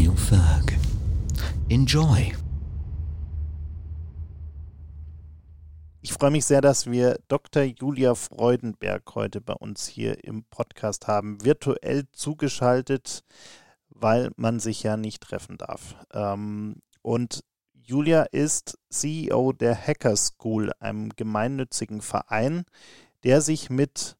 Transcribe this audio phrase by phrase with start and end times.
[0.00, 0.78] Daniel Ferg.
[1.68, 2.32] Enjoy.
[6.00, 7.64] Ich freue mich sehr, dass wir Dr.
[7.64, 13.24] Julia Freudenberg heute bei uns hier im Podcast haben, virtuell zugeschaltet,
[13.90, 15.96] weil man sich ja nicht treffen darf.
[16.14, 22.64] Ähm, und Julia ist CEO der Hacker School, einem gemeinnützigen Verein,
[23.22, 24.16] der sich mit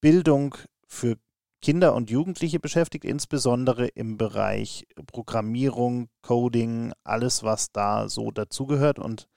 [0.00, 0.56] Bildung
[0.88, 1.18] für
[1.64, 8.98] Kinder und Jugendliche beschäftigt, insbesondere im Bereich Programmierung, Coding, alles, was da so dazugehört.
[8.98, 9.28] Und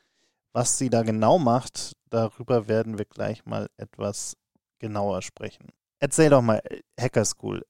[0.51, 4.35] was sie da genau macht, darüber werden wir gleich mal etwas
[4.77, 5.71] genauer sprechen.
[6.01, 6.61] Erzähl doch mal,
[6.99, 7.65] Hacker School,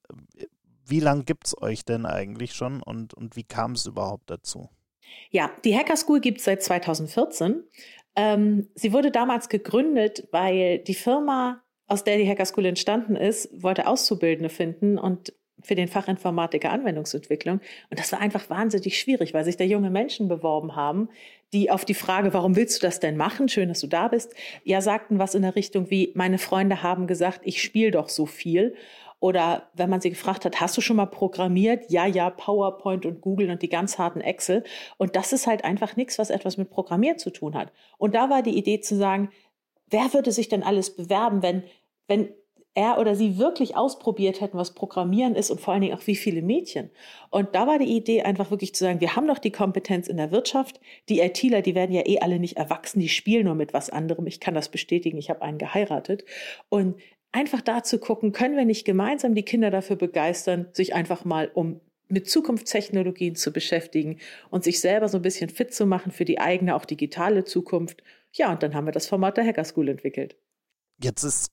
[0.88, 4.72] wie lange gibt es euch denn eigentlich schon und, und wie kam es überhaupt dazu?
[5.30, 7.64] Ja, die Hacker School gibt es seit 2014.
[8.16, 13.50] Ähm, sie wurde damals gegründet, weil die Firma aus der die Hacker School entstanden ist,
[13.64, 17.60] wollte Auszubildende finden und für den Fachinformatiker Anwendungsentwicklung.
[17.90, 21.10] Und das war einfach wahnsinnig schwierig, weil sich da junge Menschen beworben haben,
[21.54, 23.50] die auf die Frage, warum willst du das denn machen?
[23.50, 24.36] Schön, dass du da bist.
[24.64, 28.26] Ja, sagten was in der Richtung wie, meine Freunde haben gesagt, ich spiele doch so
[28.26, 28.76] viel.
[29.20, 31.90] Oder wenn man sie gefragt hat, hast du schon mal programmiert?
[31.90, 34.64] Ja, ja, PowerPoint und Google und die ganz harten Excel.
[34.98, 37.72] Und das ist halt einfach nichts, was etwas mit Programmieren zu tun hat.
[37.98, 39.30] Und da war die Idee zu sagen,
[39.90, 41.64] wer würde sich denn alles bewerben, wenn,
[42.08, 42.30] wenn
[42.78, 46.16] er oder sie wirklich ausprobiert hätten, was Programmieren ist und vor allen Dingen auch wie
[46.16, 46.92] viele Mädchen.
[47.32, 50.18] Und da war die Idee einfach wirklich zu sagen, wir haben doch die Kompetenz in
[50.18, 50.80] der Wirtschaft.
[51.10, 54.28] Die ITler, die werden ja eh alle nicht erwachsen, die spielen nur mit was anderem.
[54.28, 56.24] Ich kann das bestätigen, ich habe einen geheiratet.
[56.70, 56.98] Und
[57.32, 61.50] einfach da zu gucken, können wir nicht gemeinsam die Kinder dafür begeistern, sich einfach mal
[61.56, 66.26] um mit Zukunftstechnologien zu beschäftigen und sich selber so ein bisschen fit zu machen für
[66.26, 68.04] die eigene, auch digitale Zukunft.
[68.34, 70.38] Ja, und dann haben wir das Format der Hacker School entwickelt.
[71.02, 71.52] Jetzt ist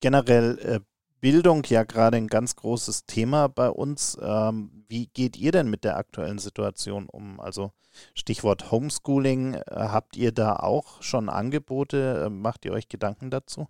[0.00, 0.80] generell äh,
[1.20, 4.18] Bildung ja gerade ein ganz großes Thema bei uns.
[4.22, 7.40] Ähm, wie geht ihr denn mit der aktuellen Situation um?
[7.40, 7.72] Also
[8.14, 12.26] Stichwort Homeschooling, äh, habt ihr da auch schon Angebote?
[12.26, 13.66] Äh, macht ihr euch Gedanken dazu?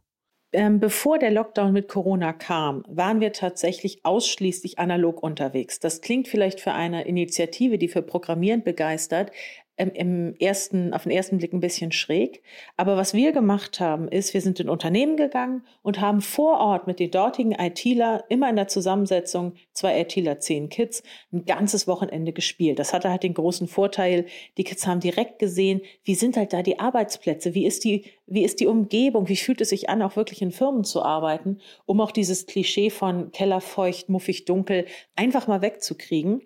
[0.53, 5.81] Ähm, bevor der Lockdown mit Corona kam, waren wir tatsächlich ausschließlich analog unterwegs.
[5.81, 9.33] Das klingt vielleicht für eine Initiative, die für Programmieren begeistert,
[9.77, 12.43] im ersten, auf den ersten Blick ein bisschen schräg.
[12.77, 16.87] Aber was wir gemacht haben, ist, wir sind in Unternehmen gegangen und haben vor Ort
[16.87, 22.33] mit den dortigen ITler immer in der Zusammensetzung zwei ITler, zehn Kids, ein ganzes Wochenende
[22.33, 22.79] gespielt.
[22.79, 24.25] Das hatte halt den großen Vorteil,
[24.57, 28.45] die Kids haben direkt gesehen, wie sind halt da die Arbeitsplätze, wie ist die, wie
[28.45, 32.01] ist die Umgebung, wie fühlt es sich an, auch wirklich in Firmen zu arbeiten, um
[32.01, 34.87] auch dieses Klischee von kellerfeucht, muffig, dunkel
[35.17, 36.43] einfach mal wegzukriegen.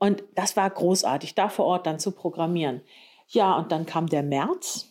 [0.00, 2.80] Und das war großartig, da vor Ort dann zu programmieren.
[3.28, 4.90] Ja, und dann kam der März.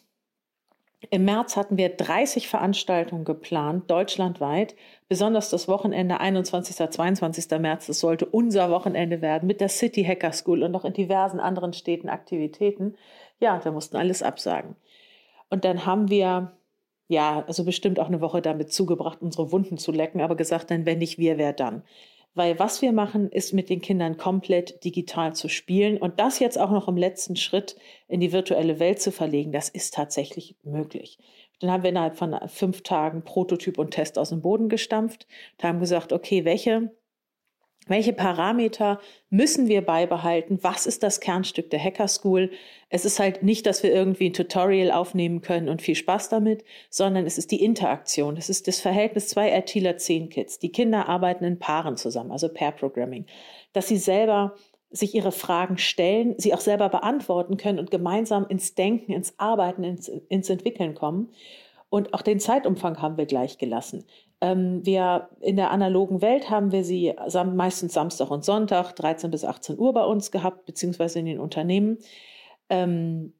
[1.09, 4.75] Im März hatten wir 30 Veranstaltungen geplant, deutschlandweit.
[5.07, 6.75] Besonders das Wochenende 21.
[6.91, 7.59] 22.
[7.59, 11.39] März, das sollte unser Wochenende werden mit der City Hacker School und noch in diversen
[11.39, 12.95] anderen Städten Aktivitäten.
[13.39, 14.75] Ja, wir mussten alles absagen.
[15.49, 16.51] Und dann haben wir,
[17.07, 20.85] ja, also bestimmt auch eine Woche damit zugebracht, unsere Wunden zu lecken, aber gesagt, dann
[20.85, 21.81] wenn nicht wir, wer dann?
[22.35, 26.59] Weil was wir machen, ist mit den Kindern komplett digital zu spielen und das jetzt
[26.59, 27.75] auch noch im letzten Schritt
[28.07, 31.17] in die virtuelle Welt zu verlegen, das ist tatsächlich möglich.
[31.59, 35.63] Dann haben wir innerhalb von fünf Tagen Prototyp und Test aus dem Boden gestampft und
[35.63, 36.91] haben gesagt, okay, welche
[37.89, 38.99] welche Parameter
[39.29, 40.59] müssen wir beibehalten?
[40.61, 42.51] Was ist das Kernstück der Hacker School?
[42.89, 46.63] Es ist halt nicht, dass wir irgendwie ein Tutorial aufnehmen können und viel Spaß damit,
[46.89, 48.37] sondern es ist die Interaktion.
[48.37, 50.59] Es ist das Verhältnis zwei ITler, zehn Kids.
[50.59, 53.25] Die Kinder arbeiten in Paaren zusammen, also Pair Programming.
[53.73, 54.55] Dass sie selber
[54.91, 59.83] sich ihre Fragen stellen, sie auch selber beantworten können und gemeinsam ins Denken, ins Arbeiten,
[59.83, 61.29] ins, ins Entwickeln kommen.
[61.89, 64.05] Und auch den Zeitumfang haben wir gleich gelassen.
[64.41, 69.31] Ähm, wir in der analogen Welt haben wir sie sam meistens Samstag und Sonntag, 13
[69.31, 71.97] bis 18 Uhr bei uns gehabt, beziehungsweise in den Unternehmen.
[72.69, 73.33] Ähm,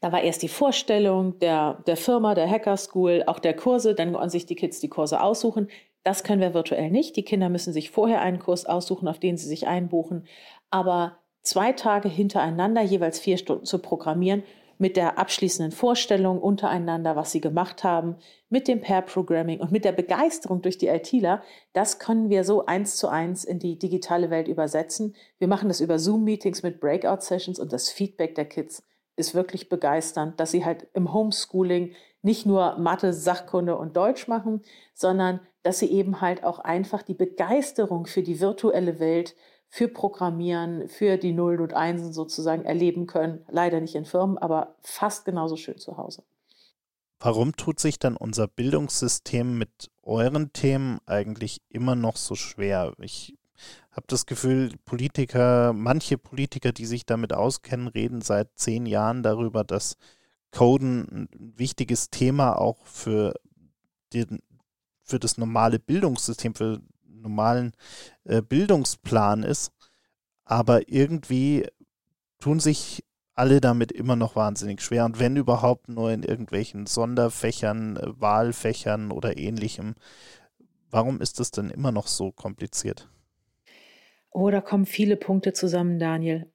[0.00, 4.12] da war erst die Vorstellung der, der Firma, der Hacker School, auch der Kurse, dann
[4.12, 5.68] konnten sich die Kids die Kurse aussuchen.
[6.04, 7.16] Das können wir virtuell nicht.
[7.16, 10.26] Die Kinder müssen sich vorher einen Kurs aussuchen, auf den sie sich einbuchen.
[10.70, 14.42] Aber zwei Tage hintereinander, jeweils vier Stunden zu programmieren,
[14.80, 18.16] mit der abschließenden Vorstellung untereinander, was sie gemacht haben,
[18.48, 21.42] mit dem Pair-Programming und mit der Begeisterung durch die ITler,
[21.74, 25.14] das können wir so eins zu eins in die digitale Welt übersetzen.
[25.38, 28.82] Wir machen das über Zoom-Meetings mit Breakout-Sessions und das Feedback der Kids
[29.16, 31.92] ist wirklich begeisternd, dass sie halt im Homeschooling
[32.22, 34.62] nicht nur Mathe, Sachkunde und Deutsch machen,
[34.94, 39.36] sondern dass sie eben halt auch einfach die Begeisterung für die virtuelle Welt,
[39.70, 43.44] für Programmieren, für die Nullen und Einsen sozusagen erleben können.
[43.48, 46.24] Leider nicht in Firmen, aber fast genauso schön zu Hause.
[47.20, 52.94] Warum tut sich dann unser Bildungssystem mit euren Themen eigentlich immer noch so schwer?
[52.98, 53.38] Ich
[53.92, 59.62] habe das Gefühl, Politiker, manche Politiker, die sich damit auskennen, reden seit zehn Jahren darüber,
[59.62, 59.96] dass
[60.50, 63.34] Coden ein wichtiges Thema auch für,
[64.12, 64.40] den,
[65.04, 66.80] für das normale Bildungssystem, für
[67.20, 67.72] normalen
[68.24, 69.72] äh, Bildungsplan ist.
[70.44, 71.66] Aber irgendwie
[72.38, 75.04] tun sich alle damit immer noch wahnsinnig schwer.
[75.04, 79.94] Und wenn überhaupt nur in irgendwelchen Sonderfächern, äh, Wahlfächern oder ähnlichem.
[80.90, 83.08] Warum ist das denn immer noch so kompliziert?
[84.30, 86.52] Oh, da kommen viele Punkte zusammen, Daniel.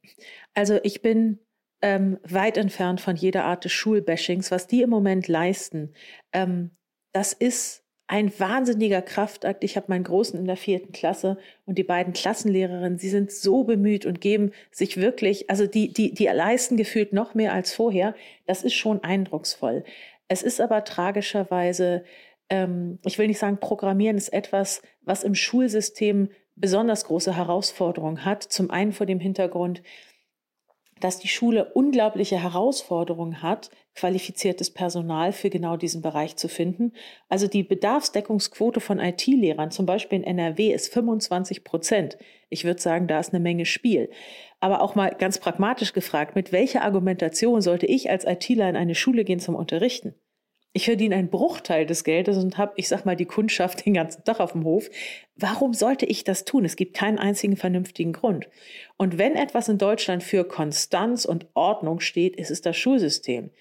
[0.53, 1.39] Also ich bin
[1.81, 4.51] ähm, weit entfernt von jeder Art des Schulbashings.
[4.51, 5.93] Was die im Moment leisten,
[6.33, 6.71] ähm,
[7.11, 9.63] das ist ein wahnsinniger Kraftakt.
[9.63, 13.63] Ich habe meinen Großen in der vierten Klasse und die beiden Klassenlehrerinnen, sie sind so
[13.63, 18.15] bemüht und geben sich wirklich, also die, die, die leisten gefühlt noch mehr als vorher.
[18.45, 19.83] Das ist schon eindrucksvoll.
[20.27, 22.03] Es ist aber tragischerweise,
[22.49, 28.43] ähm, ich will nicht sagen, Programmieren ist etwas, was im Schulsystem besonders große Herausforderungen hat.
[28.43, 29.81] Zum einen vor dem Hintergrund,
[30.99, 36.93] dass die Schule unglaubliche Herausforderungen hat, qualifiziertes Personal für genau diesen Bereich zu finden.
[37.29, 42.17] Also die Bedarfsdeckungsquote von IT-Lehrern, zum Beispiel in NRW, ist 25 Prozent.
[42.49, 44.09] Ich würde sagen, da ist eine Menge Spiel.
[44.59, 48.95] Aber auch mal ganz pragmatisch gefragt, mit welcher Argumentation sollte ich als ITler in eine
[48.95, 50.15] Schule gehen zum Unterrichten?
[50.77, 54.25] Ich verdiene einen Bruchteil des Geldes und habe, ich sag mal, die Kundschaft den ganzen
[54.25, 54.89] Tag auf dem Hof.
[55.37, 56.65] Warum sollte ich das tun?
[56.65, 58.49] Es gibt keinen einzigen vernünftigen Grund.
[58.97, 63.51] Und wenn etwas in Deutschland für Konstanz und Ordnung steht, ist es das Schulsystem.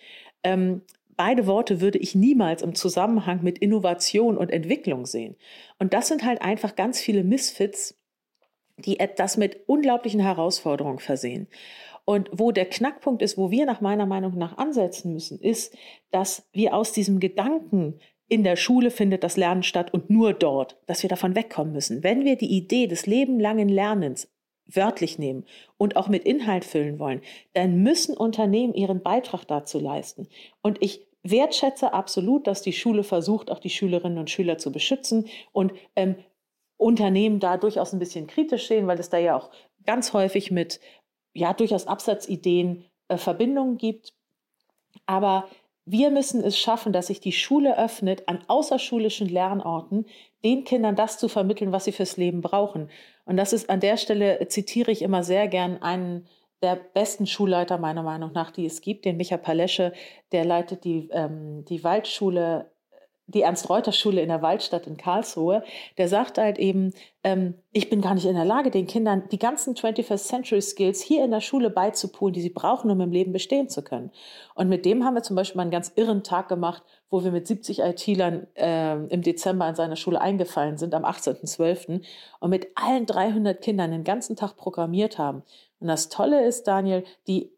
[0.44, 0.82] Ähm,
[1.16, 5.36] beide Worte würde ich niemals im Zusammenhang mit Innovation und Entwicklung sehen.
[5.78, 7.98] Und das sind halt einfach ganz viele Misfits,
[8.76, 11.48] die das mit unglaublichen Herausforderungen versehen.
[12.04, 15.74] Und wo der Knackpunkt ist, wo wir nach meiner Meinung nach ansetzen müssen, ist,
[16.10, 17.98] dass wir aus diesem Gedanken,
[18.28, 22.02] in der Schule findet das Lernen statt und nur dort, dass wir davon wegkommen müssen.
[22.02, 24.33] Wenn wir die Idee des lebenlangen Lernens
[24.66, 25.44] wörtlich nehmen
[25.76, 27.20] und auch mit Inhalt füllen wollen,
[27.52, 30.28] dann müssen Unternehmen ihren Beitrag dazu leisten.
[30.62, 35.26] Und ich wertschätze absolut, dass die Schule versucht, auch die Schülerinnen und Schüler zu beschützen
[35.52, 36.16] und ähm,
[36.76, 39.50] Unternehmen da durchaus ein bisschen kritisch sehen, weil es da ja auch
[39.86, 40.80] ganz häufig mit
[41.32, 44.14] ja durchaus Absatzideen äh, Verbindungen gibt.
[45.06, 45.48] Aber
[45.86, 50.06] wir müssen es schaffen, dass sich die Schule öffnet, an außerschulischen Lernorten
[50.42, 52.90] den Kindern das zu vermitteln, was sie fürs Leben brauchen.
[53.24, 56.26] Und das ist an der Stelle, zitiere ich immer sehr gern einen
[56.62, 59.92] der besten Schulleiter meiner Meinung nach, die es gibt, den Micha Palesche,
[60.32, 62.70] der leitet die, ähm, die Waldschule
[63.26, 65.64] die Ernst-Reuter-Schule in der Waldstadt in Karlsruhe,
[65.96, 66.92] der sagt halt eben,
[67.22, 71.00] ähm, ich bin gar nicht in der Lage, den Kindern die ganzen 21st Century Skills
[71.00, 74.10] hier in der Schule beizupulen, die sie brauchen, um im Leben bestehen zu können.
[74.54, 77.32] Und mit dem haben wir zum Beispiel mal einen ganz irren Tag gemacht, wo wir
[77.32, 82.02] mit 70 IT-Lern äh, im Dezember in seiner Schule eingefallen sind, am 18.12.
[82.40, 85.42] und mit allen 300 Kindern den ganzen Tag programmiert haben.
[85.80, 87.53] Und das Tolle ist, Daniel, die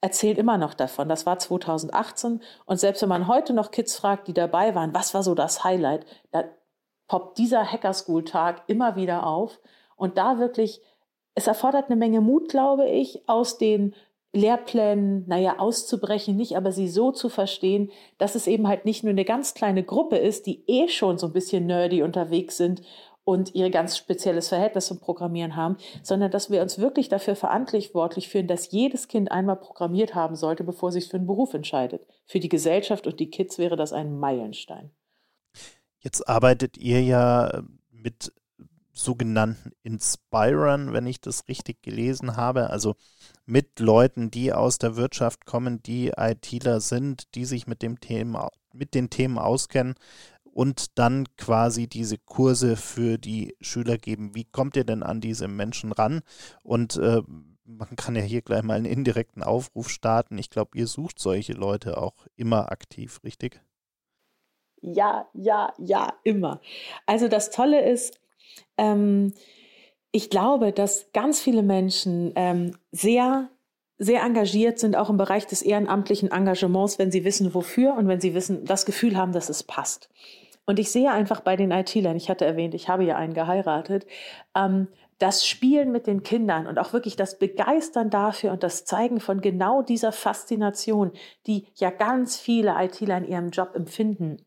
[0.00, 1.08] erzählt immer noch davon.
[1.08, 5.14] Das war 2018 und selbst wenn man heute noch Kids fragt, die dabei waren, was
[5.14, 6.44] war so das Highlight, da
[7.08, 9.58] poppt dieser Hacker School Tag immer wieder auf.
[9.96, 10.80] Und da wirklich,
[11.34, 13.94] es erfordert eine Menge Mut, glaube ich, aus den
[14.34, 19.10] Lehrplänen, naja, auszubrechen, nicht, aber sie so zu verstehen, dass es eben halt nicht nur
[19.10, 22.82] eine ganz kleine Gruppe ist, die eh schon so ein bisschen nerdy unterwegs sind
[23.28, 28.30] und ihr ganz spezielles Verhältnis zum Programmieren haben, sondern dass wir uns wirklich dafür verantwortlich
[28.30, 32.06] fühlen, dass jedes Kind einmal programmiert haben sollte, bevor sich für einen Beruf entscheidet.
[32.24, 34.92] Für die Gesellschaft und die Kids wäre das ein Meilenstein.
[35.98, 38.32] Jetzt arbeitet ihr ja mit
[38.94, 42.94] sogenannten Inspirern, wenn ich das richtig gelesen habe, also
[43.44, 48.48] mit Leuten, die aus der Wirtschaft kommen, die ITler sind, die sich mit dem Thema,
[48.72, 49.96] mit den Themen auskennen
[50.52, 54.34] und dann quasi diese Kurse für die Schüler geben.
[54.34, 56.20] Wie kommt ihr denn an diese Menschen ran?
[56.62, 57.22] Und äh,
[57.64, 60.38] man kann ja hier gleich mal einen indirekten Aufruf starten.
[60.38, 63.60] Ich glaube, ihr sucht solche Leute auch immer aktiv, richtig?
[64.80, 66.60] Ja, ja, ja, immer.
[67.06, 68.20] Also das Tolle ist,
[68.76, 69.34] ähm,
[70.12, 73.50] ich glaube, dass ganz viele Menschen ähm, sehr
[73.98, 78.20] sehr engagiert sind, auch im Bereich des ehrenamtlichen Engagements, wenn sie wissen, wofür und wenn
[78.20, 80.08] sie wissen, das Gefühl haben, dass es passt.
[80.66, 84.06] Und ich sehe einfach bei den IT-Lern, ich hatte erwähnt, ich habe ja einen geheiratet,
[84.54, 84.88] ähm,
[85.18, 89.40] das Spielen mit den Kindern und auch wirklich das Begeistern dafür und das Zeigen von
[89.40, 91.12] genau dieser Faszination,
[91.46, 94.44] die ja ganz viele ITler in ihrem Job empfinden,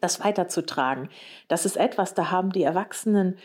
[0.00, 1.08] das weiterzutragen.
[1.48, 3.38] Das ist etwas, da haben die Erwachsenen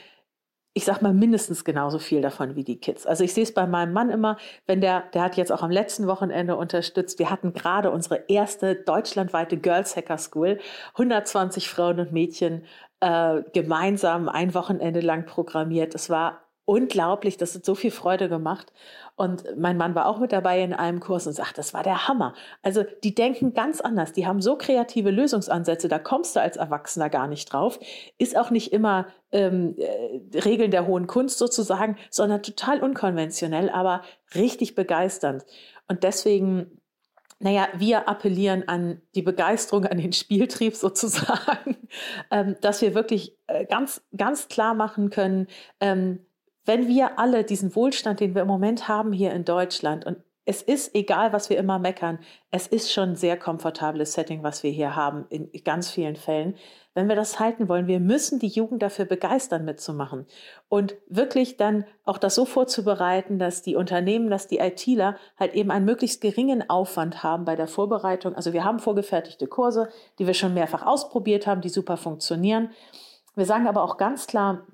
[0.78, 3.08] ich sag mal, mindestens genauso viel davon wie die Kids.
[3.08, 5.72] Also ich sehe es bei meinem Mann immer, wenn der, der hat jetzt auch am
[5.72, 7.18] letzten Wochenende unterstützt.
[7.18, 10.60] Wir hatten gerade unsere erste deutschlandweite Girls Hacker School.
[10.94, 12.64] 120 Frauen und Mädchen
[13.00, 15.96] äh, gemeinsam ein Wochenende lang programmiert.
[15.96, 18.74] Es war unglaublich, das hat so viel Freude gemacht.
[19.16, 22.10] Und mein Mann war auch mit dabei in einem Kurs und sagt, das war der
[22.10, 22.34] Hammer.
[22.62, 27.10] Also die denken ganz anders, die haben so kreative Lösungsansätze, da kommst du als Erwachsener
[27.10, 27.80] gar nicht drauf.
[28.18, 34.02] Ist auch nicht immer ähm, äh, Regeln der hohen Kunst sozusagen, sondern total unkonventionell, aber
[34.36, 35.46] richtig begeisternd.
[35.88, 36.82] Und deswegen
[37.40, 41.78] naja, wir appellieren an die Begeisterung, an den Spieltrieb sozusagen,
[42.32, 45.48] ähm, dass wir wirklich äh, ganz, ganz klar machen können,
[45.80, 46.26] ähm,
[46.68, 50.18] wenn wir alle diesen Wohlstand, den wir im Moment haben hier in Deutschland, und
[50.50, 52.20] es ist egal, was wir immer meckern,
[52.52, 56.56] es ist schon ein sehr komfortables Setting, was wir hier haben, in ganz vielen Fällen.
[56.94, 60.26] Wenn wir das halten wollen, wir müssen die Jugend dafür begeistern, mitzumachen.
[60.70, 65.70] Und wirklich dann auch das so vorzubereiten, dass die Unternehmen, dass die ITler halt eben
[65.70, 68.34] einen möglichst geringen Aufwand haben bei der Vorbereitung.
[68.34, 72.72] Also wir haben vorgefertigte Kurse, die wir schon mehrfach ausprobiert haben, die super funktionieren.
[73.36, 74.66] Wir sagen aber auch ganz klar,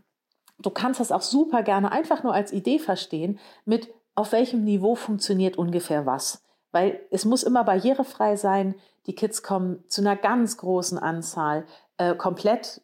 [0.59, 4.95] du kannst das auch super gerne einfach nur als Idee verstehen, mit auf welchem Niveau
[4.95, 6.43] funktioniert ungefähr was.
[6.71, 8.75] Weil es muss immer barrierefrei sein.
[9.05, 11.65] Die Kids kommen zu einer ganz großen Anzahl
[11.97, 12.81] äh, komplett,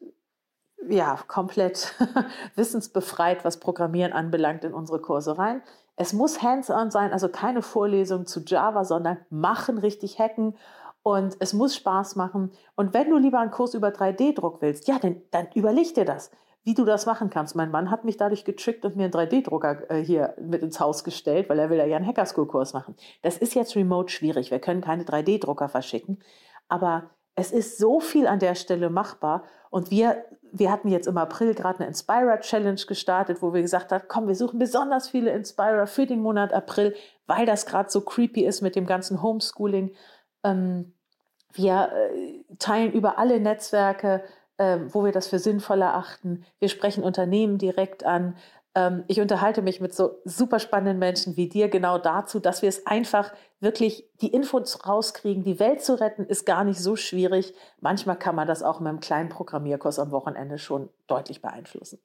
[0.88, 1.94] ja, komplett
[2.56, 5.62] wissensbefreit, was Programmieren anbelangt, in unsere Kurse rein.
[5.96, 10.56] Es muss hands-on sein, also keine Vorlesung zu Java, sondern machen, richtig hacken.
[11.02, 12.52] Und es muss Spaß machen.
[12.76, 16.30] Und wenn du lieber einen Kurs über 3D-Druck willst, ja, dann, dann überleg dir das
[16.64, 17.56] wie du das machen kannst.
[17.56, 21.04] Mein Mann hat mich dadurch getrickt und mir einen 3D-Drucker äh, hier mit ins Haus
[21.04, 22.96] gestellt, weil er will ja einen Hackerschool-Kurs machen.
[23.22, 24.52] Das ist jetzt remote schwierig.
[24.52, 26.20] Wir können keine 3D-Drucker verschicken.
[26.68, 29.44] Aber es ist so viel an der Stelle machbar.
[29.70, 33.92] Und wir, wir hatten jetzt im April gerade eine Inspira Challenge gestartet, wo wir gesagt
[33.92, 36.96] haben, komm, wir suchen besonders viele Inspira für den Monat April,
[37.28, 39.96] weil das gerade so creepy ist mit dem ganzen Homeschooling.
[40.44, 40.94] Ähm,
[41.54, 44.24] wir äh, teilen über alle Netzwerke
[44.60, 46.46] wo wir das für sinnvoll erachten.
[46.60, 48.36] Wir sprechen Unternehmen direkt an.
[48.76, 52.70] Ähm, ich unterhalte mich mit so super spannenden Menschen wie dir genau dazu, dass wir
[52.70, 55.44] es einfach wirklich die Infos rauskriegen.
[55.44, 57.54] Die Welt zu retten ist gar nicht so schwierig.
[57.80, 62.00] Manchmal kann man das auch mit einem kleinen Programmierkurs am Wochenende schon deutlich beeinflussen.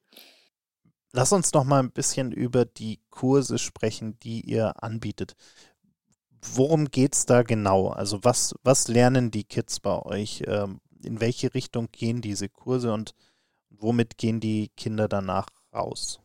[1.11, 5.35] Lass uns noch mal ein bisschen über die Kurse sprechen, die ihr anbietet.
[6.53, 7.87] Worum geht es da genau?
[7.87, 10.43] Also was, was lernen die Kids bei euch?
[10.45, 13.13] Ähm, in welche Richtung gehen diese Kurse und
[13.69, 16.19] womit gehen die Kinder danach raus?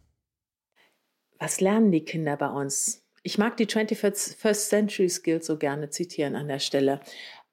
[1.38, 3.04] Was lernen die Kinder bei uns?
[3.22, 7.00] Ich mag die 21st Century Skills so gerne zitieren an der Stelle.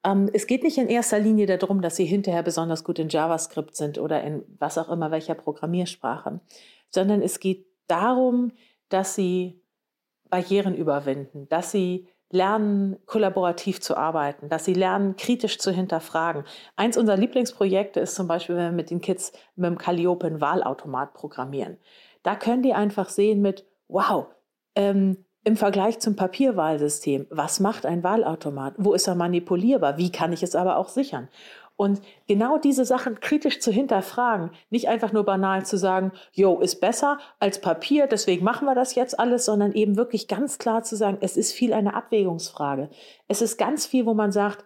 [0.04, 3.76] Ähm, es geht nicht in erster Linie darum, dass sie hinterher besonders gut in JavaScript
[3.76, 6.40] sind oder in was auch immer welcher Programmiersprache,
[6.90, 8.52] sondern es geht darum,
[8.88, 9.60] dass sie
[10.30, 16.44] Barrieren überwinden, dass sie lernen, kollaborativ zu arbeiten, dass sie lernen, kritisch zu hinterfragen.
[16.76, 20.40] Eins unserer Lieblingsprojekte ist zum Beispiel, wenn wir mit den Kids mit dem Calliope einen
[20.40, 21.78] Wahlautomat programmieren.
[22.22, 24.26] Da können die einfach sehen mit, wow,
[24.74, 28.74] ähm, im Vergleich zum Papierwahlsystem, was macht ein Wahlautomat?
[28.76, 29.96] Wo ist er manipulierbar?
[29.96, 31.28] Wie kann ich es aber auch sichern?
[31.78, 36.80] Und genau diese Sachen kritisch zu hinterfragen, nicht einfach nur banal zu sagen, jo, ist
[36.80, 40.96] besser als Papier, deswegen machen wir das jetzt alles, sondern eben wirklich ganz klar zu
[40.96, 42.90] sagen, es ist viel eine Abwägungsfrage.
[43.28, 44.64] Es ist ganz viel, wo man sagt,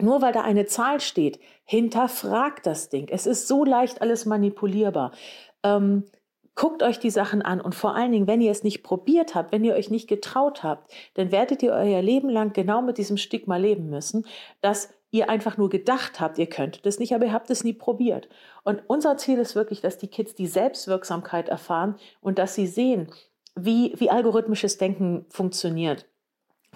[0.00, 3.06] nur weil da eine Zahl steht, hinterfragt das Ding.
[3.08, 5.12] Es ist so leicht alles manipulierbar.
[5.62, 6.06] Ähm,
[6.56, 9.52] guckt euch die Sachen an und vor allen Dingen, wenn ihr es nicht probiert habt,
[9.52, 13.16] wenn ihr euch nicht getraut habt, dann werdet ihr euer Leben lang genau mit diesem
[13.16, 14.26] Stigma leben müssen,
[14.60, 17.74] dass ihr einfach nur gedacht habt, ihr könntet es nicht, aber ihr habt es nie
[17.74, 18.28] probiert.
[18.64, 23.08] Und unser Ziel ist wirklich, dass die Kids die Selbstwirksamkeit erfahren und dass sie sehen,
[23.54, 26.06] wie, wie algorithmisches Denken funktioniert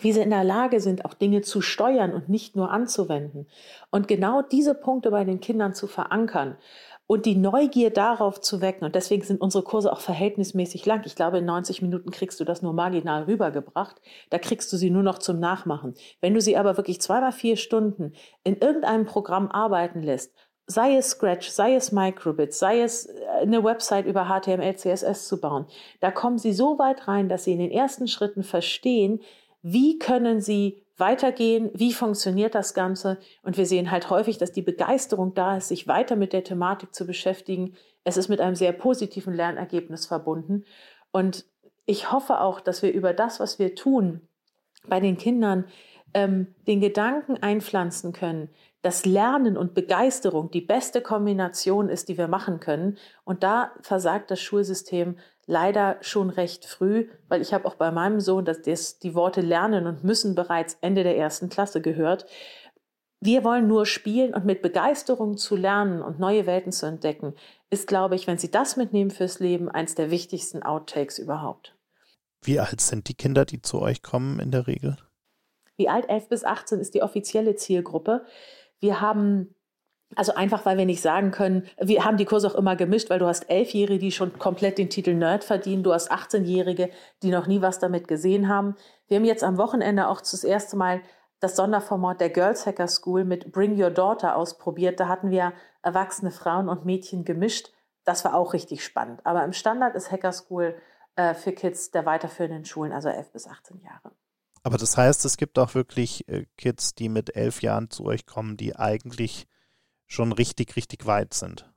[0.01, 3.47] wie sie in der Lage sind, auch Dinge zu steuern und nicht nur anzuwenden.
[3.91, 6.57] Und genau diese Punkte bei den Kindern zu verankern
[7.07, 8.85] und die Neugier darauf zu wecken.
[8.85, 11.03] Und deswegen sind unsere Kurse auch verhältnismäßig lang.
[11.05, 14.01] Ich glaube, in 90 Minuten kriegst du das nur marginal rübergebracht.
[14.31, 15.95] Da kriegst du sie nur noch zum Nachmachen.
[16.21, 20.33] Wenn du sie aber wirklich zweimal vier Stunden in irgendeinem Programm arbeiten lässt,
[20.67, 25.41] sei es Scratch, sei es Microbit, sei es äh, eine Website über HTML, CSS zu
[25.41, 25.67] bauen,
[26.01, 29.21] da kommen sie so weit rein, dass sie in den ersten Schritten verstehen,
[29.63, 33.19] wie können sie weitergehen, wie funktioniert das Ganze.
[33.43, 36.95] Und wir sehen halt häufig, dass die Begeisterung da ist, sich weiter mit der Thematik
[36.95, 37.75] zu beschäftigen.
[38.05, 40.65] Es ist mit einem sehr positiven Lernergebnis verbunden.
[41.13, 41.45] Und
[41.85, 44.21] ich hoffe auch, dass wir über das, was wir tun,
[44.89, 45.65] bei den Kindern
[46.15, 48.49] ähm, den Gedanken einpflanzen können,
[48.83, 52.99] dass Lernen und Begeisterung die beste Kombination ist, die wir machen können.
[53.25, 58.21] Und da versagt das Schulsystem leider schon recht früh, weil ich habe auch bei meinem
[58.21, 62.27] Sohn dass das, die Worte lernen und müssen bereits Ende der ersten Klasse gehört.
[63.21, 67.35] Wir wollen nur spielen und mit Begeisterung zu lernen und neue Welten zu entdecken,
[67.71, 71.75] ist, glaube ich, wenn Sie das mitnehmen fürs Leben, eins der wichtigsten Outtakes überhaupt.
[72.43, 74.97] Wie alt sind die Kinder, die zu euch kommen in der Regel?
[75.77, 76.09] Wie alt?
[76.09, 78.25] 11 bis 18 ist die offizielle Zielgruppe.
[78.79, 79.56] Wir haben
[80.15, 83.19] also einfach, weil wir nicht sagen können, wir haben die Kurse auch immer gemischt, weil
[83.19, 86.91] du hast Elfjährige, die schon komplett den Titel Nerd verdienen, du hast 18-Jährige,
[87.23, 88.77] die noch nie was damit gesehen haben.
[89.09, 91.01] Wir haben jetzt am Wochenende auch das erste Mal
[91.41, 95.01] das Sonderformat der Girls Hacker School mit Bring Your Daughter ausprobiert.
[95.01, 97.73] Da hatten wir erwachsene Frauen und Mädchen gemischt.
[98.05, 99.21] Das war auch richtig spannend.
[99.25, 100.77] Aber im Standard ist Hacker School
[101.17, 104.13] äh, für Kids der weiterführenden Schulen, also 11 bis 18 Jahre.
[104.63, 108.27] Aber das heißt, es gibt auch wirklich äh, Kids, die mit elf Jahren zu euch
[108.27, 109.47] kommen, die eigentlich
[110.07, 111.71] schon richtig, richtig weit sind.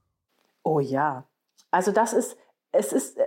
[0.63, 1.25] Oh ja.
[1.71, 2.38] Also das ist,
[2.71, 3.25] es ist äh,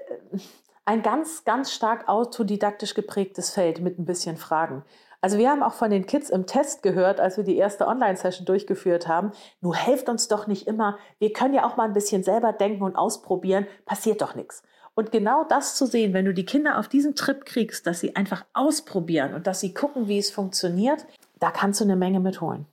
[0.84, 4.84] ein ganz, ganz stark autodidaktisch geprägtes Feld mit ein bisschen Fragen.
[5.20, 8.44] Also wir haben auch von den Kids im Test gehört, als wir die erste Online-Session
[8.44, 9.30] durchgeführt haben,
[9.60, 12.82] nur helft uns doch nicht immer, wir können ja auch mal ein bisschen selber denken
[12.82, 14.64] und ausprobieren, passiert doch nichts.
[14.94, 18.16] Und genau das zu sehen, wenn du die Kinder auf diesen Trip kriegst, dass sie
[18.16, 21.06] einfach ausprobieren und dass sie gucken, wie es funktioniert,
[21.38, 22.66] da kannst du eine Menge mitholen.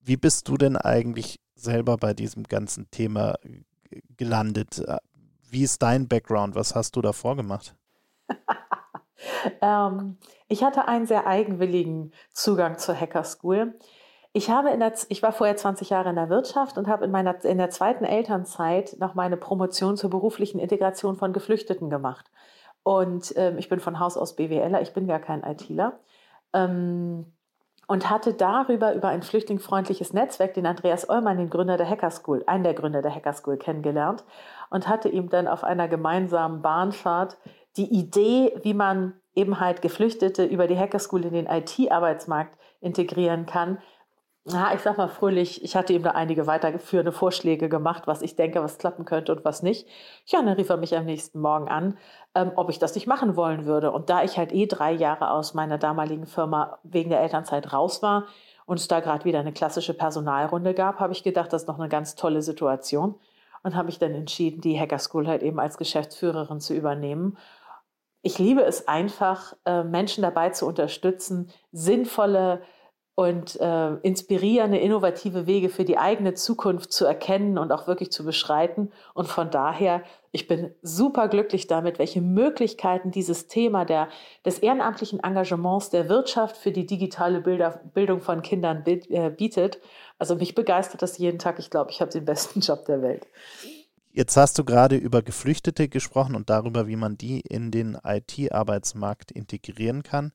[0.00, 3.36] Wie bist du denn eigentlich selber bei diesem ganzen Thema
[4.16, 4.82] gelandet?
[5.50, 6.54] Wie ist dein Background?
[6.54, 7.74] Was hast du davor gemacht?
[9.62, 13.78] ähm, ich hatte einen sehr eigenwilligen Zugang zur Hacker School.
[14.32, 17.10] Ich, habe in der, ich war vorher 20 Jahre in der Wirtschaft und habe in,
[17.10, 22.30] meiner, in der zweiten Elternzeit noch meine Promotion zur beruflichen Integration von Geflüchteten gemacht.
[22.82, 25.98] Und ähm, ich bin von Haus aus BWLer, ich bin gar kein ITler.
[26.52, 27.32] Ähm,
[27.88, 32.44] und hatte darüber, über ein flüchtlingfreundliches Netzwerk, den Andreas Eulmann, den Gründer der Hacker School,
[32.46, 34.24] einen der Gründer der Hacker School, kennengelernt
[34.70, 37.38] und hatte ihm dann auf einer gemeinsamen Bahnfahrt
[37.76, 43.46] die Idee, wie man eben halt Geflüchtete über die Hacker School in den IT-Arbeitsmarkt integrieren
[43.46, 43.78] kann,
[44.50, 48.36] na, ich sag mal fröhlich, ich hatte ihm da einige weiterführende Vorschläge gemacht, was ich
[48.36, 49.86] denke, was klappen könnte und was nicht.
[50.26, 51.96] Ja, dann rief er mich am nächsten Morgen an,
[52.34, 53.90] ähm, ob ich das nicht machen wollen würde.
[53.92, 58.02] Und da ich halt eh drei Jahre aus meiner damaligen Firma wegen der Elternzeit raus
[58.02, 58.26] war
[58.66, 61.78] und es da gerade wieder eine klassische Personalrunde gab, habe ich gedacht, das ist noch
[61.78, 63.16] eine ganz tolle Situation
[63.62, 67.36] und habe mich dann entschieden, die Hacker School halt eben als Geschäftsführerin zu übernehmen.
[68.22, 72.62] Ich liebe es einfach, äh, Menschen dabei zu unterstützen, sinnvolle
[73.18, 78.24] und äh, inspirierende, innovative Wege für die eigene Zukunft zu erkennen und auch wirklich zu
[78.24, 78.92] beschreiten.
[79.12, 84.06] Und von daher, ich bin super glücklich damit, welche Möglichkeiten dieses Thema der,
[84.46, 89.80] des ehrenamtlichen Engagements der Wirtschaft für die digitale Bilder, Bildung von Kindern äh, bietet.
[90.20, 91.58] Also mich begeistert das jeden Tag.
[91.58, 93.26] Ich glaube, ich habe den besten Job der Welt.
[94.12, 99.32] Jetzt hast du gerade über Geflüchtete gesprochen und darüber, wie man die in den IT-Arbeitsmarkt
[99.32, 100.30] integrieren kann.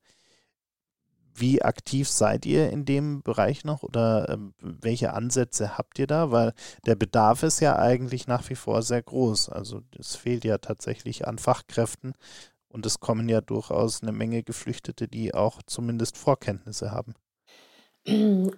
[1.36, 6.32] Wie aktiv seid ihr in dem Bereich noch oder ähm, welche Ansätze habt ihr da?
[6.32, 6.54] Weil
[6.86, 9.50] der Bedarf ist ja eigentlich nach wie vor sehr groß.
[9.50, 12.13] Also es fehlt ja tatsächlich an Fachkräften
[12.67, 17.13] und es kommen ja durchaus eine Menge Geflüchtete, die auch zumindest Vorkenntnisse haben.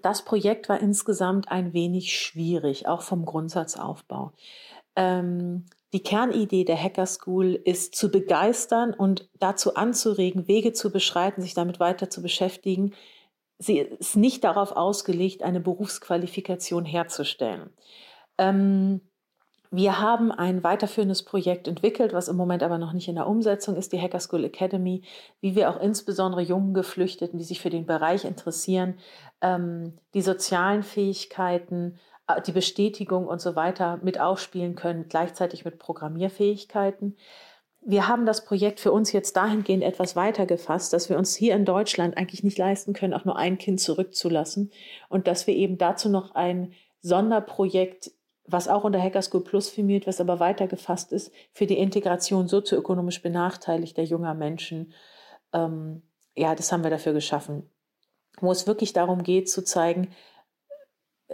[0.01, 4.33] Das Projekt war insgesamt ein wenig schwierig, auch vom Grundsatzaufbau.
[4.95, 11.41] Ähm, die Kernidee der Hacker School ist zu begeistern und dazu anzuregen, Wege zu beschreiten,
[11.41, 12.93] sich damit weiter zu beschäftigen.
[13.59, 17.69] Sie ist nicht darauf ausgelegt, eine Berufsqualifikation herzustellen.
[18.37, 18.99] Ähm,
[19.71, 23.77] wir haben ein weiterführendes Projekt entwickelt, was im Moment aber noch nicht in der Umsetzung
[23.77, 25.01] ist, die Hacker School Academy,
[25.39, 28.99] wie wir auch insbesondere jungen Geflüchteten, die sich für den Bereich interessieren,
[29.39, 32.14] ähm, die sozialen Fähigkeiten, äh,
[32.47, 37.17] die Bestätigung und so weiter mit aufspielen können, gleichzeitig mit Programmierfähigkeiten.
[37.81, 41.53] Wir haben das Projekt für uns jetzt dahingehend etwas weiter gefasst, dass wir uns hier
[41.55, 44.71] in Deutschland eigentlich nicht leisten können, auch nur ein Kind zurückzulassen
[45.07, 48.11] und dass wir eben dazu noch ein Sonderprojekt,
[48.47, 52.47] was auch unter Hacker School Plus firmiert, was aber weiter gefasst ist, für die Integration
[52.47, 54.93] sozioökonomisch benachteiligter junger Menschen.
[55.53, 56.01] Ähm,
[56.35, 57.69] ja, das haben wir dafür geschaffen,
[58.41, 60.09] wo es wirklich darum geht zu zeigen,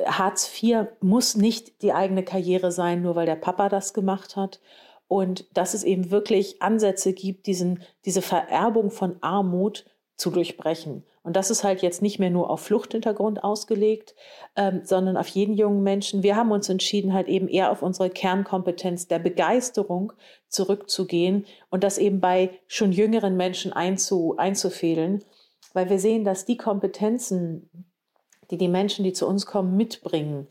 [0.05, 4.59] Hartz IV muss nicht die eigene Karriere sein, nur weil der Papa das gemacht hat.
[5.07, 11.03] Und dass es eben wirklich Ansätze gibt, diesen, diese Vererbung von Armut zu durchbrechen.
[11.23, 14.15] Und das ist halt jetzt nicht mehr nur auf Fluchthintergrund ausgelegt,
[14.55, 16.23] ähm, sondern auf jeden jungen Menschen.
[16.23, 20.13] Wir haben uns entschieden, halt eben eher auf unsere Kernkompetenz der Begeisterung
[20.47, 25.23] zurückzugehen und das eben bei schon jüngeren Menschen einzu, einzufädeln,
[25.73, 27.69] weil wir sehen, dass die Kompetenzen,
[28.51, 30.47] die die Menschen, die zu uns kommen, mitbringen,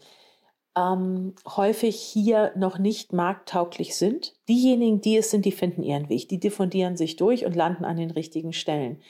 [0.76, 4.34] ähm, häufig hier noch nicht markttauglich sind.
[4.48, 7.96] Diejenigen, die es sind, die finden ihren Weg, die diffundieren sich durch und landen an
[7.96, 9.00] den richtigen Stellen.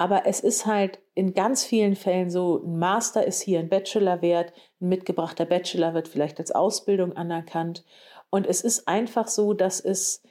[0.00, 4.22] Aber es ist halt in ganz vielen Fällen so, ein Master ist hier ein Bachelor
[4.22, 7.84] wert, ein mitgebrachter Bachelor wird vielleicht als Ausbildung anerkannt.
[8.30, 10.22] Und es ist einfach so, dass es,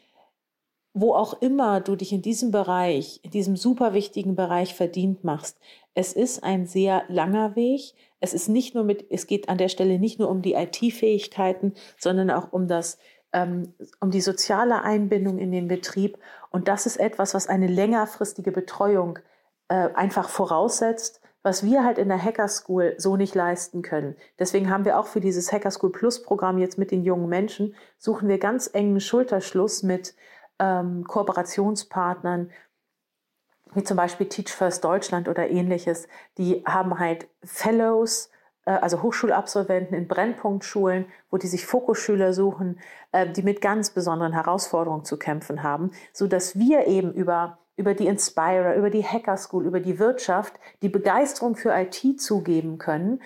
[0.93, 5.60] wo auch immer du dich in diesem Bereich, in diesem super wichtigen Bereich verdient machst,
[5.99, 7.93] es ist ein sehr langer Weg.
[8.21, 11.73] Es ist nicht nur mit, es geht an der Stelle nicht nur um die IT-Fähigkeiten,
[11.97, 12.99] sondern auch um das,
[13.33, 16.17] ähm, um die soziale Einbindung in den Betrieb.
[16.51, 19.19] Und das ist etwas, was eine längerfristige Betreuung
[19.67, 24.15] äh, einfach voraussetzt, was wir halt in der Hacker School so nicht leisten können.
[24.39, 27.75] Deswegen haben wir auch für dieses Hacker School Plus Programm jetzt mit den jungen Menschen,
[27.97, 30.15] suchen wir ganz engen Schulterschluss mit
[30.59, 32.51] ähm, Kooperationspartnern,
[33.73, 36.08] wie zum Beispiel Teach First Deutschland oder ähnliches.
[36.38, 38.29] Die haben halt Fellows,
[38.65, 42.79] äh, also Hochschulabsolventen in Brennpunktschulen, wo die sich Fokusschüler suchen,
[43.12, 47.93] äh, die mit ganz besonderen Herausforderungen zu kämpfen haben, so dass wir eben über über
[47.93, 53.21] die Inspirer, über die Hacker School, über die Wirtschaft die Begeisterung für IT zugeben können,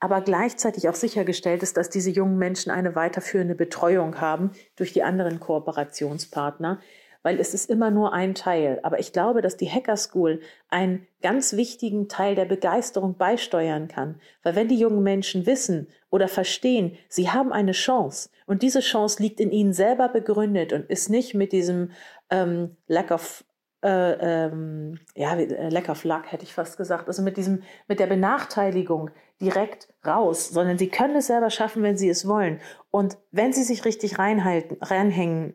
[0.00, 5.02] aber gleichzeitig auch sichergestellt ist, dass diese jungen Menschen eine weiterführende Betreuung haben durch die
[5.02, 6.80] anderen Kooperationspartner,
[7.22, 8.80] weil es ist immer nur ein Teil.
[8.82, 14.20] Aber ich glaube, dass die Hacker School einen ganz wichtigen Teil der Begeisterung beisteuern kann.
[14.42, 19.22] Weil wenn die jungen Menschen wissen oder verstehen, sie haben eine Chance und diese Chance
[19.22, 21.90] liegt in ihnen selber begründet und ist nicht mit diesem
[22.30, 23.44] ähm, Lack of
[23.82, 28.08] äh, ähm, ja, äh, lecker Flack hätte ich fast gesagt, also mit diesem, mit der
[28.08, 32.60] Benachteiligung direkt raus, sondern sie können es selber schaffen, wenn sie es wollen.
[32.90, 35.54] Und wenn sie sich richtig reinhalten, reinhängen,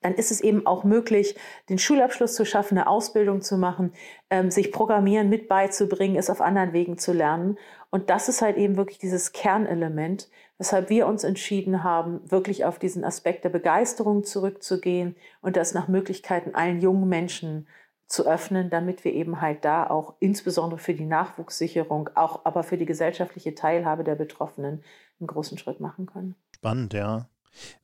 [0.00, 1.36] dann ist es eben auch möglich,
[1.68, 3.92] den Schulabschluss zu schaffen, eine Ausbildung zu machen,
[4.30, 7.58] ähm, sich Programmieren mit beizubringen, es auf anderen Wegen zu lernen.
[7.90, 12.78] Und das ist halt eben wirklich dieses Kernelement, weshalb wir uns entschieden haben, wirklich auf
[12.78, 17.66] diesen Aspekt der Begeisterung zurückzugehen und das nach Möglichkeiten allen jungen Menschen
[18.06, 22.76] zu öffnen, damit wir eben halt da auch insbesondere für die Nachwuchssicherung, auch aber für
[22.76, 24.82] die gesellschaftliche Teilhabe der Betroffenen
[25.20, 26.34] einen großen Schritt machen können.
[26.56, 27.28] Spannend, ja.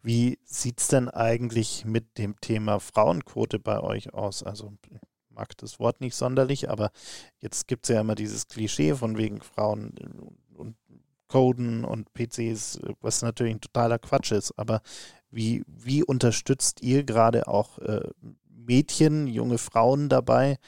[0.03, 4.43] Wie sieht es denn eigentlich mit dem Thema Frauenquote bei euch aus?
[4.43, 4.99] Also ich
[5.31, 6.91] mag das Wort nicht sonderlich, aber
[7.39, 9.95] jetzt gibt es ja immer dieses Klischee von wegen Frauen
[10.55, 10.77] und
[11.29, 14.53] Coden und PCs, was natürlich ein totaler Quatsch ist.
[14.59, 14.81] Aber
[15.31, 18.09] wie, wie unterstützt ihr gerade auch äh,
[18.49, 20.59] Mädchen, junge Frauen dabei,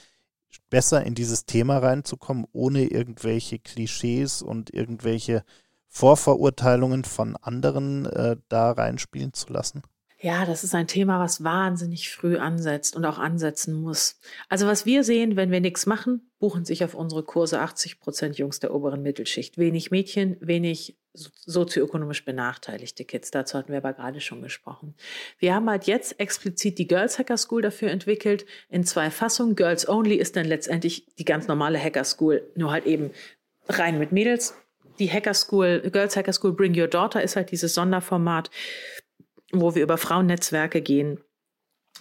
[0.71, 5.45] besser in dieses Thema reinzukommen, ohne irgendwelche Klischees und irgendwelche
[5.89, 9.83] Vorverurteilungen von anderen äh, da reinspielen zu lassen?
[10.21, 14.19] Ja, das ist ein Thema, was wahnsinnig früh ansetzt und auch ansetzen muss.
[14.49, 18.37] Also was wir sehen, wenn wir nichts machen, buchen sich auf unsere Kurse 80 Prozent
[18.37, 19.59] Jungs der oberen Mittelschicht.
[19.59, 23.31] Wenig Mädchen, wenig sozioökonomisch benachteiligte Kids.
[23.31, 24.97] Dazu hatten wir aber gerade schon gesprochen.
[25.39, 29.55] Wir haben halt jetzt explizit die Girls Hacker School dafür entwickelt in zwei Fassungen.
[29.55, 33.13] Girls Only ist dann letztendlich die ganz normale Hacker School, nur halt eben
[33.69, 34.55] rein mit Mädels.
[34.99, 38.51] Die Hacker School, Girls Hacker School Bring Your Daughter ist halt dieses Sonderformat
[39.53, 41.21] wo wir über Frauennetzwerke gehen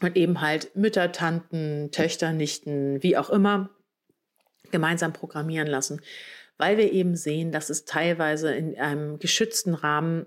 [0.02, 3.70] und eben halt Mütter, Tanten, Töchter, Nichten, wie auch immer,
[4.72, 6.02] gemeinsam programmieren lassen,
[6.58, 10.26] weil wir eben sehen, dass es teilweise in einem geschützten Rahmen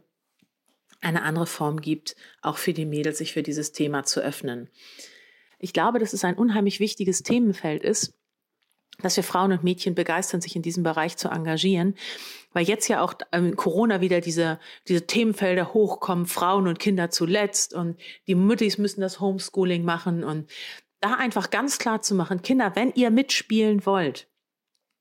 [1.03, 4.71] eine andere Form gibt, auch für die Mädels sich für dieses Thema zu öffnen.
[5.59, 8.15] Ich glaube, dass es ein unheimlich wichtiges Themenfeld ist,
[9.03, 11.95] dass wir Frauen und Mädchen begeistern, sich in diesem Bereich zu engagieren,
[12.53, 14.59] weil jetzt ja auch ähm, Corona wieder diese,
[14.89, 20.51] diese Themenfelder hochkommen, Frauen und Kinder zuletzt und die Müttis müssen das Homeschooling machen und
[21.01, 24.30] da einfach ganz klar zu machen, Kinder, wenn ihr mitspielen wollt,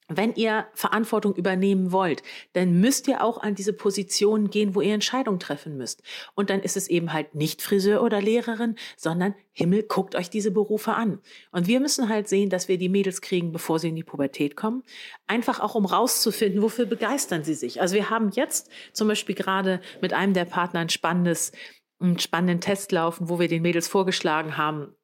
[0.09, 4.93] wenn ihr Verantwortung übernehmen wollt, dann müsst ihr auch an diese Position gehen, wo ihr
[4.93, 6.01] Entscheidungen treffen müsst.
[6.33, 10.51] Und dann ist es eben halt nicht Friseur oder Lehrerin, sondern Himmel, guckt euch diese
[10.51, 11.19] Berufe an.
[11.51, 14.55] Und wir müssen halt sehen, dass wir die Mädels kriegen, bevor sie in die Pubertät
[14.55, 14.83] kommen.
[15.27, 17.79] Einfach auch, um rauszufinden, wofür begeistern sie sich.
[17.79, 21.51] Also wir haben jetzt zum Beispiel gerade mit einem der Partner ein spannendes,
[21.99, 24.95] einen spannenden Test laufen, wo wir den Mädels vorgeschlagen haben,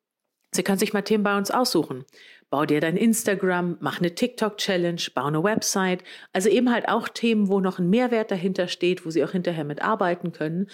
[0.56, 2.06] Sie können sich mal Themen bei uns aussuchen.
[2.50, 6.04] Bau dir dein Instagram, mach eine TikTok-Challenge, bau eine Website.
[6.32, 9.64] Also eben halt auch Themen, wo noch ein Mehrwert dahinter steht, wo sie auch hinterher
[9.64, 10.68] mitarbeiten können.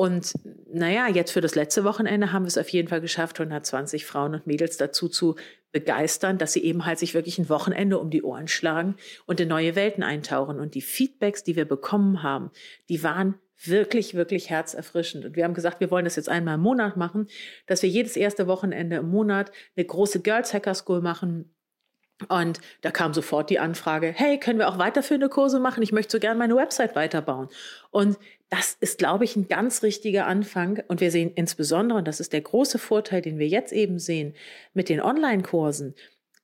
[0.00, 0.32] Und
[0.72, 4.34] naja, jetzt für das letzte Wochenende haben wir es auf jeden Fall geschafft, 120 Frauen
[4.34, 5.36] und Mädels dazu zu
[5.72, 8.96] begeistern, dass sie eben halt sich wirklich ein Wochenende um die Ohren schlagen
[9.26, 10.58] und in neue Welten eintauchen.
[10.58, 12.50] Und die Feedbacks, die wir bekommen haben,
[12.88, 15.24] die waren wirklich, wirklich herzerfrischend.
[15.24, 17.28] Und wir haben gesagt, wir wollen das jetzt einmal im Monat machen,
[17.66, 21.54] dass wir jedes erste Wochenende im Monat eine große Girls Hacker School machen,
[22.28, 25.82] und da kam sofort die Anfrage, hey, können wir auch weiterführende Kurse machen?
[25.82, 27.48] Ich möchte so gerne meine Website weiterbauen.
[27.90, 28.18] Und
[28.50, 30.82] das ist, glaube ich, ein ganz richtiger Anfang.
[30.88, 34.34] Und wir sehen insbesondere, und das ist der große Vorteil, den wir jetzt eben sehen,
[34.74, 35.94] mit den Online-Kursen,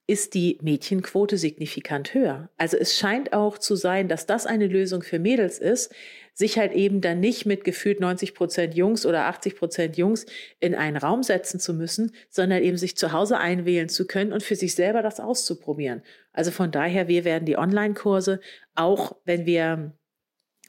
[0.07, 2.49] ist die Mädchenquote signifikant höher.
[2.57, 5.93] Also es scheint auch zu sein, dass das eine Lösung für Mädels ist,
[6.33, 10.25] sich halt eben dann nicht mit gefühlt 90 Prozent Jungs oder 80 Prozent Jungs
[10.59, 14.43] in einen Raum setzen zu müssen, sondern eben sich zu Hause einwählen zu können und
[14.43, 16.03] für sich selber das auszuprobieren.
[16.31, 18.39] Also von daher, wir werden die Online-Kurse,
[18.75, 19.93] auch wenn wir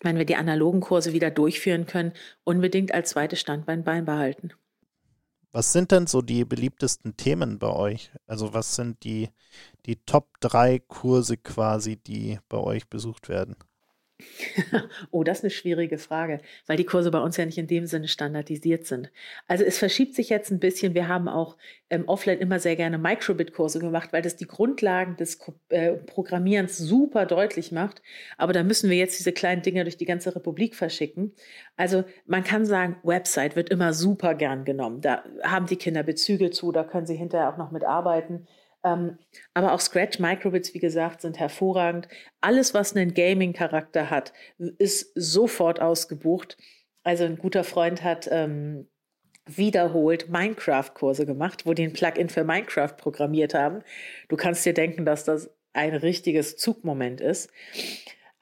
[0.01, 2.13] wenn wir die analogen Kurse wieder durchführen können,
[2.45, 4.53] unbedingt als zweites Standbein beibehalten.
[5.53, 8.11] Was sind denn so die beliebtesten Themen bei euch?
[8.27, 9.31] Also was sind die,
[9.87, 13.57] die Top 3 Kurse quasi, die bei euch besucht werden?
[15.13, 17.87] oh, das ist eine schwierige Frage, weil die Kurse bei uns ja nicht in dem
[17.87, 19.11] Sinne standardisiert sind.
[19.47, 20.95] Also es verschiebt sich jetzt ein bisschen.
[20.95, 21.57] Wir haben auch
[21.89, 27.27] ähm, offline immer sehr gerne Microbit-Kurse gemacht, weil das die Grundlagen des äh, Programmierens super
[27.27, 28.03] deutlich macht.
[28.37, 31.33] Aber da müssen wir jetzt diese kleinen Dinger durch die ganze Republik verschicken.
[31.77, 35.01] Also man kann sagen, Website wird immer super gern genommen.
[35.01, 38.49] Da haben die Kinder Bezüge zu, da können sie hinterher auch noch mitarbeiten.
[38.85, 39.19] Ähm,
[39.55, 42.09] aber auch Scratch Microbits, wie gesagt, sind hervorragend.
[42.41, 46.57] Alles, was einen Gaming-Charakter hat, ist sofort ausgebucht.
[47.03, 48.89] Also ein guter Freund hat ähm,
[49.47, 53.83] wiederholt Minecraft-Kurse gemacht, wo die ein Plugin für Minecraft programmiert haben.
[54.29, 57.51] Du kannst dir denken, dass das ein richtiges Zugmoment ist.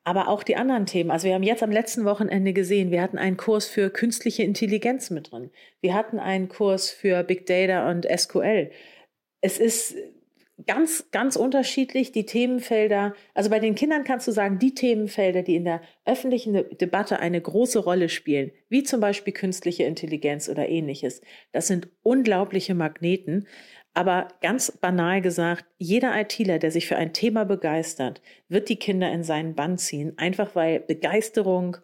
[0.04, 1.10] Aber auch die anderen Themen.
[1.10, 5.10] Also wir haben jetzt am letzten Wochenende gesehen, wir hatten einen Kurs für künstliche Intelligenz
[5.10, 5.50] mit drin.
[5.80, 8.70] Wir hatten einen Kurs für Big Data und SQL.
[9.40, 9.96] Es ist
[10.64, 13.14] ganz, ganz unterschiedlich die Themenfelder.
[13.34, 17.40] Also bei den Kindern kannst du sagen, die Themenfelder, die in der öffentlichen Debatte eine
[17.40, 21.20] große Rolle spielen, wie zum Beispiel künstliche Intelligenz oder ähnliches,
[21.52, 23.46] das sind unglaubliche Magneten.
[23.92, 29.10] Aber ganz banal gesagt, jeder ITler, der sich für ein Thema begeistert, wird die Kinder
[29.10, 31.78] in seinen Bann ziehen, einfach weil Begeisterung,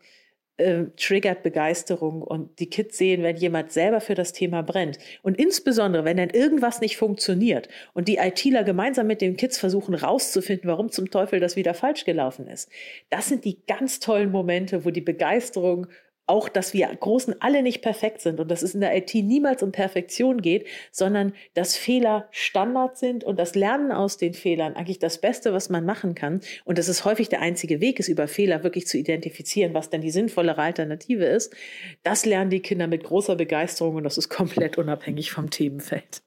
[0.58, 4.98] äh, triggert Begeisterung und die Kids sehen, wenn jemand selber für das Thema brennt.
[5.22, 9.94] Und insbesondere, wenn dann irgendwas nicht funktioniert und die ITler gemeinsam mit den Kids versuchen
[9.94, 12.68] rauszufinden, warum zum Teufel das wieder falsch gelaufen ist.
[13.10, 15.86] Das sind die ganz tollen Momente, wo die Begeisterung
[16.32, 19.62] auch, dass wir Großen alle nicht perfekt sind und dass es in der IT niemals
[19.62, 24.98] um Perfektion geht, sondern dass Fehler Standard sind und das Lernen aus den Fehlern eigentlich
[24.98, 26.40] das Beste, was man machen kann.
[26.64, 30.00] Und dass es häufig der einzige Weg ist, über Fehler wirklich zu identifizieren, was denn
[30.00, 31.54] die sinnvollere Alternative ist.
[32.02, 36.22] Das lernen die Kinder mit großer Begeisterung und das ist komplett unabhängig vom Themenfeld.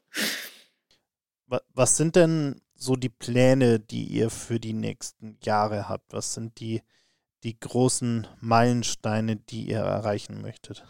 [1.74, 6.14] Was sind denn so die Pläne, die ihr für die nächsten Jahre habt?
[6.14, 6.84] Was sind die
[7.46, 10.84] die großen Meilensteine, die ihr erreichen möchtet?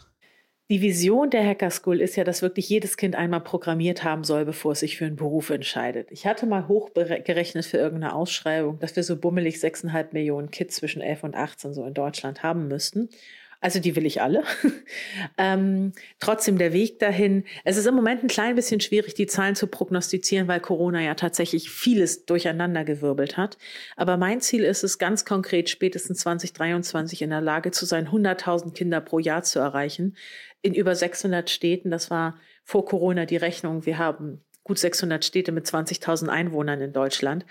[0.68, 4.44] Die Vision der Hacker School ist ja, dass wirklich jedes Kind einmal programmiert haben soll,
[4.44, 6.10] bevor es sich für einen Beruf entscheidet.
[6.10, 11.02] Ich hatte mal hochgerechnet für irgendeine Ausschreibung, dass wir so bummelig 6,5 Millionen Kids zwischen
[11.02, 13.10] 11 und 18 so in Deutschland haben müssten.
[13.60, 14.44] Also die will ich alle.
[15.38, 17.44] ähm, trotzdem der Weg dahin.
[17.64, 21.14] Es ist im Moment ein klein bisschen schwierig, die Zahlen zu prognostizieren, weil Corona ja
[21.14, 23.58] tatsächlich vieles durcheinandergewirbelt hat.
[23.96, 28.72] Aber mein Ziel ist es ganz konkret, spätestens 2023 in der Lage zu sein, 100.000
[28.72, 30.16] Kinder pro Jahr zu erreichen.
[30.62, 31.90] In über 600 Städten.
[31.90, 33.86] Das war vor Corona die Rechnung.
[33.86, 37.46] Wir haben gut 600 Städte mit 20.000 Einwohnern in Deutschland.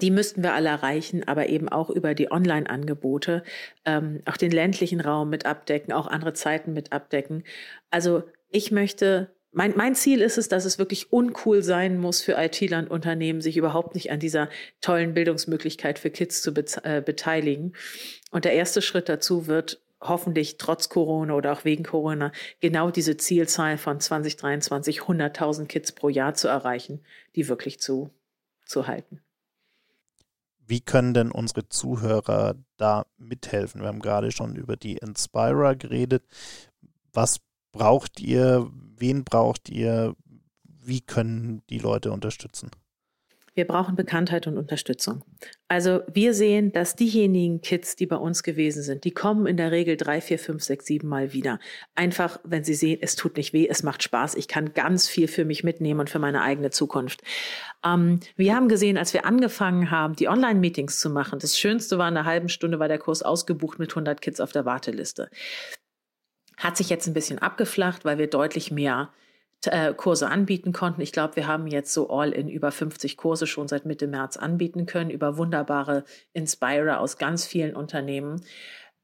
[0.00, 3.42] Die müssten wir alle erreichen, aber eben auch über die Online-Angebote,
[3.84, 7.44] ähm, auch den ländlichen Raum mit abdecken, auch andere Zeiten mit abdecken.
[7.90, 12.36] Also ich möchte, mein, mein Ziel ist es, dass es wirklich uncool sein muss für
[12.36, 14.48] IT-Land und Unternehmen, sich überhaupt nicht an dieser
[14.80, 17.74] tollen Bildungsmöglichkeit für Kids zu äh, beteiligen.
[18.30, 23.16] Und der erste Schritt dazu wird hoffentlich trotz Corona oder auch wegen Corona genau diese
[23.16, 27.00] Zielzahl von 2023 100.000 Kids pro Jahr zu erreichen,
[27.36, 28.10] die wirklich zu,
[28.66, 29.23] zu halten.
[30.66, 33.80] Wie können denn unsere Zuhörer da mithelfen?
[33.80, 36.24] Wir haben gerade schon über die Inspira geredet.
[37.12, 37.40] Was
[37.72, 38.70] braucht ihr?
[38.96, 40.14] Wen braucht ihr?
[40.62, 42.70] Wie können die Leute unterstützen?
[43.54, 45.24] Wir brauchen Bekanntheit und Unterstützung.
[45.68, 49.70] Also wir sehen, dass diejenigen Kids, die bei uns gewesen sind, die kommen in der
[49.70, 51.60] Regel drei, vier, fünf, sechs, sieben Mal wieder.
[51.94, 55.28] Einfach, wenn sie sehen, es tut nicht weh, es macht Spaß, ich kann ganz viel
[55.28, 57.22] für mich mitnehmen und für meine eigene Zukunft.
[57.84, 62.08] Ähm, wir haben gesehen, als wir angefangen haben, die Online-Meetings zu machen, das Schönste war,
[62.08, 65.30] in einer halben Stunde war der Kurs ausgebucht mit 100 Kids auf der Warteliste
[66.56, 69.10] Hat sich jetzt ein bisschen abgeflacht, weil wir deutlich mehr
[69.66, 71.00] äh, Kurse anbieten konnten.
[71.00, 74.36] Ich glaube, wir haben jetzt so all in über 50 Kurse schon seit Mitte März
[74.36, 78.44] anbieten können, über wunderbare Inspirer aus ganz vielen Unternehmen.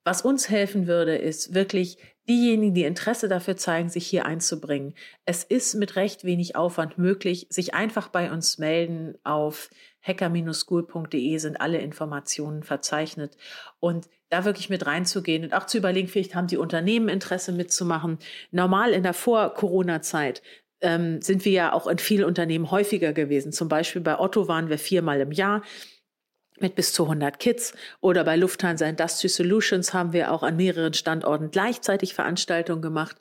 [0.04, 4.94] Was uns helfen würde, ist wirklich diejenigen, die Interesse dafür zeigen, sich hier einzubringen.
[5.24, 9.18] Es ist mit recht wenig Aufwand möglich, sich einfach bei uns melden.
[9.24, 9.68] Auf
[10.02, 13.36] hacker-school.de sind alle Informationen verzeichnet
[13.78, 18.18] und da wirklich mit reinzugehen und auch zu überlegen, vielleicht haben die Unternehmen Interesse mitzumachen.
[18.50, 20.42] Normal in der Vor-Corona-Zeit
[20.80, 23.52] ähm, sind wir ja auch in vielen Unternehmen häufiger gewesen.
[23.52, 25.62] Zum Beispiel bei Otto waren wir viermal im Jahr
[26.60, 27.74] mit bis zu 100 Kids.
[28.00, 33.16] Oder bei Lufthansa Industry Solutions haben wir auch an mehreren Standorten gleichzeitig Veranstaltungen gemacht.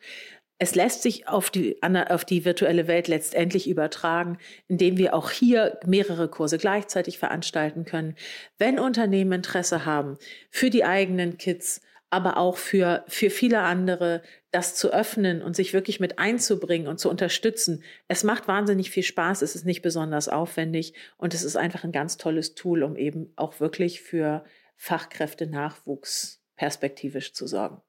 [0.62, 5.80] Es lässt sich auf die, auf die virtuelle Welt letztendlich übertragen, indem wir auch hier
[5.86, 8.15] mehrere Kurse gleichzeitig veranstalten können.
[8.58, 10.17] Wenn Unternehmen Interesse haben,
[10.52, 15.74] für die eigenen Kids aber auch für, für viele andere, das zu öffnen und sich
[15.74, 17.84] wirklich mit einzubringen und zu unterstützen.
[18.08, 21.91] Es macht wahnsinnig viel Spaß, es ist nicht besonders aufwendig und es ist einfach ein
[21.91, 24.43] ganz tolles Tool, um eben auch wirklich für
[24.76, 27.82] Fachkräftenachwuchs perspektivisch zu sorgen.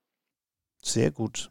[0.83, 1.51] Sehr gut.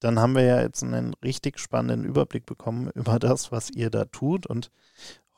[0.00, 4.06] Dann haben wir ja jetzt einen richtig spannenden Überblick bekommen über das, was ihr da
[4.06, 4.70] tut und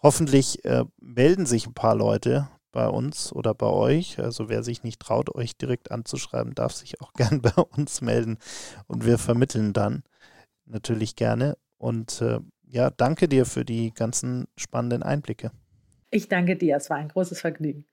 [0.02, 4.18] hoffentlich äh, melden sich ein paar Leute bei uns oder bei euch.
[4.18, 8.38] Also wer sich nicht traut, euch direkt anzuschreiben, darf sich auch gern bei uns melden
[8.86, 10.02] und wir vermitteln dann
[10.64, 11.56] natürlich gerne.
[11.78, 15.50] Und äh, ja, danke dir für die ganzen spannenden Einblicke.
[16.10, 17.84] Ich danke dir, es war ein großes Vergnügen.